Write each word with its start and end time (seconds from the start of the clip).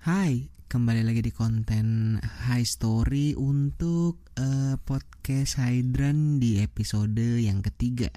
Hai, 0.00 0.48
kembali 0.72 1.04
lagi 1.04 1.20
di 1.20 1.28
konten 1.28 2.16
High 2.16 2.64
Story 2.64 3.36
untuk 3.36 4.32
uh, 4.40 4.80
podcast 4.80 5.60
Hydran 5.60 6.40
di 6.40 6.56
episode 6.56 7.20
yang 7.20 7.60
ketiga. 7.60 8.08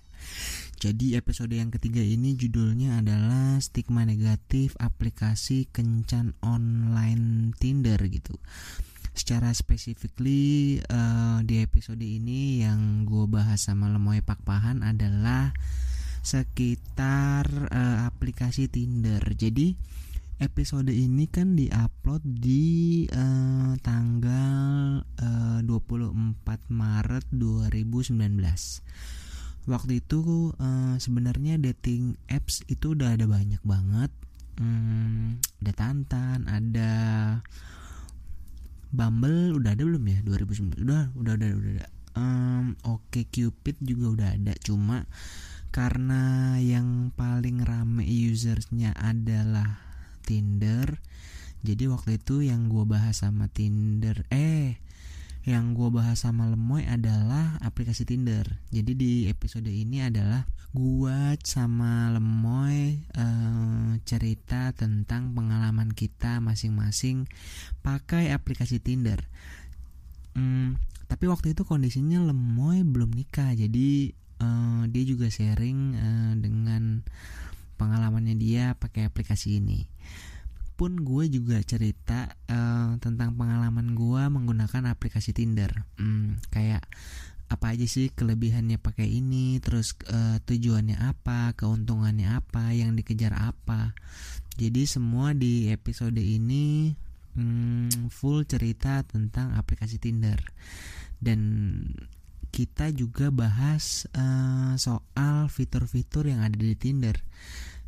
Jadi 0.80 1.20
episode 1.20 1.52
yang 1.52 1.76
ketiga 1.76 2.00
ini 2.00 2.40
judulnya 2.40 3.04
adalah 3.04 3.60
stigma 3.60 4.08
negatif 4.08 4.80
aplikasi 4.80 5.68
kencan 5.76 6.40
online 6.40 7.52
Tinder 7.60 8.00
gitu. 8.08 8.40
Secara 9.12 9.52
specifically 9.52 10.80
uh, 10.88 11.44
di 11.44 11.60
episode 11.60 12.00
ini 12.00 12.64
yang 12.64 13.04
gue 13.04 13.28
bahas 13.28 13.60
sama 13.60 13.92
Lemoy 13.92 14.24
Pakpahan 14.24 14.88
adalah 14.88 15.52
sekitar 16.24 17.44
uh, 17.68 18.08
aplikasi 18.08 18.72
Tinder. 18.72 19.20
Jadi 19.36 19.76
episode 20.44 20.92
ini 20.92 21.32
kan 21.32 21.56
diupload 21.56 22.20
di 22.28 23.08
uh, 23.08 23.80
tanggal 23.80 25.00
eh, 25.24 25.64
uh, 25.64 25.64
24 25.64 26.68
Maret 26.68 27.26
2019. 27.32 28.20
Waktu 29.64 30.04
itu 30.04 30.52
uh, 30.60 31.00
sebenarnya 31.00 31.56
dating 31.56 32.20
apps 32.28 32.68
itu 32.68 32.92
udah 32.92 33.16
ada 33.16 33.24
banyak 33.24 33.64
banget. 33.64 34.12
Hmm, 34.60 35.40
ada 35.64 35.72
Tantan, 35.72 36.52
ada 36.52 36.92
Bumble 38.92 39.56
udah 39.56 39.72
ada 39.74 39.82
belum 39.88 40.04
ya 40.04 40.20
2019? 40.28 40.84
Udah, 40.84 41.10
udah 41.16 41.34
udah 41.40 41.50
udah 41.56 41.72
ada. 41.80 41.88
Um, 42.14 42.76
Oke 42.86 43.24
okay, 43.24 43.26
Cupid 43.26 43.80
juga 43.82 44.06
udah 44.14 44.30
ada, 44.38 44.54
cuma 44.62 45.10
karena 45.74 46.54
yang 46.62 47.10
paling 47.18 47.66
rame 47.66 48.06
usersnya 48.06 48.94
adalah 48.94 49.93
Tinder. 50.24 51.04
Jadi 51.64 51.92
waktu 51.92 52.24
itu 52.24 52.44
yang 52.44 52.72
gue 52.72 52.88
bahas 52.88 53.24
sama 53.24 53.52
Tinder 53.52 54.24
eh 54.32 54.80
yang 55.44 55.76
gue 55.76 55.92
bahas 55.92 56.24
sama 56.24 56.48
Lemoy 56.48 56.88
adalah 56.88 57.60
aplikasi 57.60 58.08
Tinder. 58.08 58.48
Jadi 58.72 58.92
di 58.96 59.12
episode 59.28 59.68
ini 59.68 60.00
adalah 60.00 60.48
gue 60.72 61.20
sama 61.44 62.08
Lemoy 62.16 63.04
uh, 63.20 64.00
cerita 64.08 64.72
tentang 64.72 65.36
pengalaman 65.36 65.92
kita 65.92 66.40
masing-masing 66.40 67.28
pakai 67.84 68.32
aplikasi 68.32 68.80
Tinder. 68.80 69.20
Hmm, 70.32 70.80
tapi 71.12 71.28
waktu 71.28 71.52
itu 71.52 71.68
kondisinya 71.68 72.24
Lemoy 72.24 72.88
belum 72.88 73.12
nikah. 73.12 73.52
Jadi 73.52 74.16
uh, 74.40 74.88
dia 74.88 75.04
juga 75.04 75.28
sharing 75.28 75.80
uh, 76.00 76.34
dengan 76.40 77.04
pengalamannya 77.84 78.40
dia 78.40 78.80
pakai 78.80 79.12
aplikasi 79.12 79.60
ini. 79.60 79.92
Pun 80.80 81.04
gue 81.04 81.28
juga 81.28 81.60
cerita 81.62 82.32
uh, 82.48 82.96
tentang 83.04 83.36
pengalaman 83.36 83.92
gue 83.92 84.24
menggunakan 84.32 84.88
aplikasi 84.88 85.36
Tinder. 85.36 85.84
Hmm, 86.00 86.40
kayak 86.48 86.88
apa 87.52 87.76
aja 87.76 87.86
sih 87.86 88.10
kelebihannya 88.10 88.82
pakai 88.82 89.06
ini 89.06 89.62
terus 89.62 89.94
uh, 90.10 90.42
tujuannya 90.42 90.98
apa 90.98 91.54
keuntungannya 91.54 92.32
apa 92.32 92.72
yang 92.72 92.96
dikejar 92.96 93.36
apa. 93.36 93.92
Jadi 94.56 94.88
semua 94.88 95.36
di 95.36 95.70
episode 95.70 96.18
ini 96.18 96.96
hmm, 97.36 98.10
full 98.10 98.48
cerita 98.48 99.04
tentang 99.04 99.54
aplikasi 99.60 100.00
Tinder. 100.00 100.40
Dan 101.20 101.40
kita 102.54 102.94
juga 102.94 103.34
bahas 103.34 104.06
uh, 104.14 104.78
soal 104.78 105.50
fitur-fitur 105.50 106.30
yang 106.30 106.46
ada 106.46 106.54
di 106.54 106.78
Tinder 106.78 107.18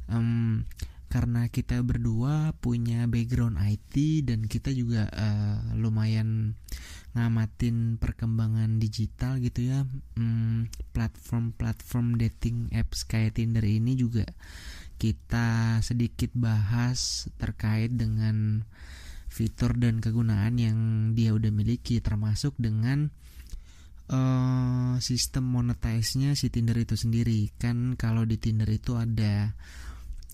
um, 0.09 0.65
karena 1.07 1.47
kita 1.47 1.79
berdua 1.79 2.51
punya 2.59 3.07
background 3.07 3.55
IT 3.55 4.27
dan 4.27 4.51
kita 4.51 4.75
juga 4.75 5.07
uh, 5.15 5.63
lumayan 5.79 6.59
ngamatin 7.15 7.95
perkembangan 7.95 8.83
digital 8.83 9.39
gitu 9.39 9.71
ya. 9.71 9.87
Platform 10.91 11.55
platform-platform 11.55 12.07
dating 12.19 12.57
apps 12.75 13.07
kayak 13.07 13.39
Tinder 13.39 13.63
ini 13.63 13.95
juga 13.95 14.27
kita 14.99 15.79
sedikit 15.79 16.31
bahas 16.35 17.31
terkait 17.39 17.95
dengan 17.95 18.63
fitur 19.31 19.75
dan 19.75 19.99
kegunaan 19.99 20.55
yang 20.55 20.79
dia 21.11 21.35
udah 21.35 21.51
miliki 21.51 21.99
termasuk 21.99 22.55
dengan 22.55 23.11
uh, 24.07 24.95
sistem 25.03 25.47
monetize-nya 25.47 26.35
si 26.35 26.47
Tinder 26.51 26.79
itu 26.79 26.95
sendiri. 26.95 27.51
Kan 27.59 27.99
kalau 27.99 28.23
di 28.23 28.39
Tinder 28.39 28.67
itu 28.67 28.95
ada 28.95 29.55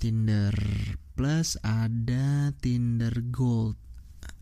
Tinder 0.02 0.58
Plus 1.14 1.62
ada 1.62 2.50
Tinder 2.58 3.14
Gold. 3.30 3.78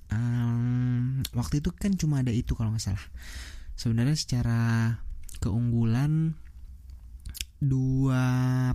Um, 0.07 1.19
waktu 1.35 1.59
itu 1.59 1.75
kan 1.75 1.99
cuma 1.99 2.23
ada 2.23 2.31
itu 2.31 2.55
kalau 2.55 2.71
nggak 2.71 2.79
salah. 2.79 3.05
Sebenarnya 3.75 4.15
secara 4.15 4.61
keunggulan 5.43 6.39
dua 7.59 8.23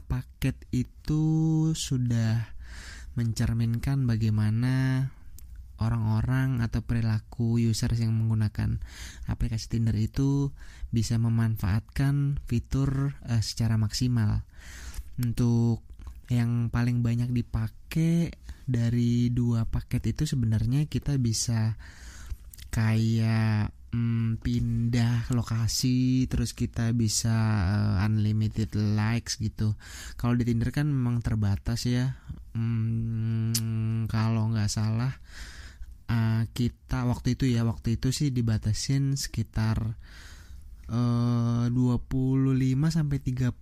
paket 0.05 0.61
itu 0.77 1.25
sudah 1.73 2.53
mencerminkan 3.17 4.05
bagaimana 4.05 5.09
orang-orang 5.81 6.61
atau 6.61 6.85
perilaku 6.85 7.57
user 7.57 7.97
yang 7.97 8.13
menggunakan 8.13 8.85
aplikasi 9.25 9.73
Tinder 9.73 9.97
itu 9.97 10.53
bisa 10.93 11.17
memanfaatkan 11.17 12.45
fitur 12.45 13.17
uh, 13.25 13.41
secara 13.41 13.81
maksimal. 13.81 14.45
Untuk 15.17 15.81
yang 16.33 16.73
paling 16.73 17.05
banyak 17.05 17.31
dipakai 17.31 18.33
dari 18.65 19.29
dua 19.29 19.69
paket 19.69 20.17
itu 20.17 20.25
sebenarnya 20.25 20.89
kita 20.89 21.21
bisa 21.21 21.77
kayak 22.73 23.71
hmm, 23.93 24.41
pindah 24.43 25.31
lokasi 25.31 26.27
terus 26.27 26.57
kita 26.57 26.91
bisa 26.97 27.35
uh, 28.01 28.05
unlimited 28.09 28.73
likes 28.75 29.39
gitu. 29.39 29.77
Kalau 30.17 30.35
di 30.35 30.43
Tinder 30.49 30.75
kan 30.75 30.91
memang 30.91 31.21
terbatas 31.21 31.87
ya. 31.87 32.19
Hmm, 32.55 34.07
kalau 34.07 34.51
nggak 34.55 34.71
salah 34.71 35.11
uh, 36.09 36.43
kita 36.55 37.07
waktu 37.07 37.39
itu 37.39 37.51
ya 37.51 37.67
waktu 37.67 37.99
itu 37.99 38.15
sih 38.15 38.31
dibatasin 38.31 39.19
sekitar 39.19 39.99
uh, 40.91 41.67
25 41.71 42.51
sampai 42.91 43.19
30 43.21 43.53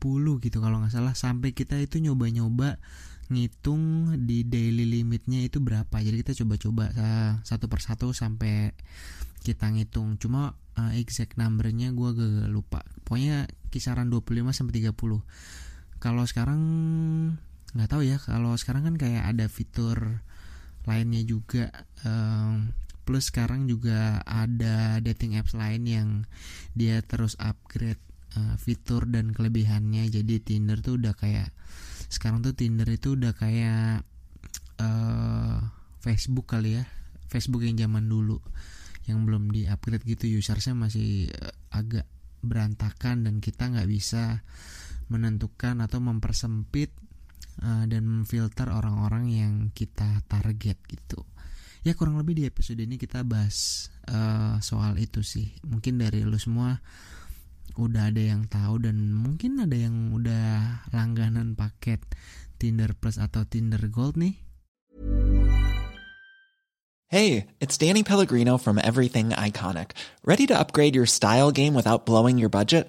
gitu 0.43 0.59
kalau 0.59 0.83
nggak 0.83 0.93
salah. 0.94 1.15
Sampai 1.15 1.55
kita 1.55 1.78
itu 1.78 1.99
nyoba-nyoba 2.03 2.81
ngitung 3.33 4.15
di 4.28 4.44
daily 4.44 4.84
limitnya 4.84 5.41
itu 5.41 5.62
berapa. 5.62 5.97
Jadi 6.03 6.16
kita 6.27 6.33
coba-coba 6.44 6.84
uh, 6.93 7.33
satu 7.47 7.66
persatu 7.71 8.12
sampai 8.12 8.75
kita 9.43 9.71
ngitung. 9.72 10.21
Cuma 10.21 10.55
uh, 10.78 10.93
exact 10.97 11.38
numbernya 11.38 11.91
gue 11.93 12.09
gak, 12.12 12.49
lupa. 12.53 12.81
Pokoknya 13.06 13.49
kisaran 13.72 14.12
25 14.12 14.53
sampai 14.53 14.75
30 14.84 14.94
kalau 16.03 16.25
sekarang 16.27 16.60
nggak 17.72 17.89
tahu 17.89 18.03
ya. 18.03 18.19
Kalau 18.19 18.59
sekarang 18.59 18.83
kan 18.91 18.94
kayak 18.99 19.33
ada 19.33 19.47
fitur 19.47 20.21
lainnya 20.83 21.22
juga 21.22 21.71
um, 22.03 22.74
plus 23.12 23.28
sekarang 23.28 23.68
juga 23.68 24.24
ada 24.24 24.97
dating 25.04 25.36
apps 25.36 25.53
lain 25.53 25.84
yang 25.84 26.09
dia 26.72 27.04
terus 27.04 27.36
upgrade 27.36 28.00
uh, 28.41 28.56
fitur 28.56 29.04
dan 29.04 29.36
kelebihannya. 29.36 30.09
Jadi 30.09 30.41
Tinder 30.41 30.80
tuh 30.80 30.97
udah 30.97 31.12
kayak 31.12 31.53
sekarang 32.09 32.41
tuh 32.41 32.56
Tinder 32.56 32.88
itu 32.88 33.12
udah 33.12 33.36
kayak 33.36 34.00
uh, 34.80 35.60
Facebook 36.00 36.56
kali 36.56 36.80
ya. 36.80 36.88
Facebook 37.28 37.68
yang 37.68 37.76
zaman 37.76 38.09
dulu 38.09 38.41
yang 39.04 39.28
belum 39.28 39.53
di 39.53 39.68
upgrade 39.68 40.09
gitu. 40.09 40.32
Usersnya 40.41 40.72
masih 40.72 41.28
uh, 41.36 41.53
agak 41.68 42.09
berantakan 42.41 43.28
dan 43.28 43.44
kita 43.44 43.68
nggak 43.68 43.92
bisa 43.92 44.41
menentukan 45.12 45.84
atau 45.84 46.00
mempersempit 46.00 46.88
uh, 47.60 47.84
dan 47.84 48.09
memfilter 48.09 48.72
orang-orang 48.72 49.28
yang 49.28 49.53
kita 49.76 50.24
target 50.32 50.80
gitu 50.88 51.28
ya 51.83 51.99
kurang 51.99 52.15
lebih 52.15 52.39
di 52.39 52.45
episode 52.47 52.79
ini 52.79 52.95
kita 52.95 53.27
bahas 53.27 53.91
uh, 54.07 54.63
soal 54.63 54.95
itu 55.03 55.27
sih 55.27 55.51
mungkin 55.67 55.99
dari 55.99 56.23
lu 56.23 56.39
semua 56.39 56.79
udah 57.75 58.13
ada 58.13 58.23
yang 58.23 58.47
tahu 58.47 58.87
dan 58.87 59.11
mungkin 59.11 59.59
ada 59.59 59.75
yang 59.75 60.15
udah 60.15 60.87
langganan 60.95 61.59
paket 61.59 61.99
Tinder 62.63 62.95
Plus 62.95 63.19
atau 63.19 63.43
Tinder 63.43 63.83
Gold 63.91 64.15
nih 64.19 64.39
Hey, 67.13 67.53
it's 67.61 67.77
Danny 67.77 68.01
Pellegrino 68.01 68.57
from 68.57 68.81
Everything 68.81 69.37
Iconic. 69.37 69.93
Ready 70.25 70.49
to 70.49 70.57
upgrade 70.57 70.97
your 70.97 71.05
style 71.05 71.53
game 71.53 71.77
without 71.77 72.09
blowing 72.09 72.41
your 72.41 72.49
budget? 72.49 72.89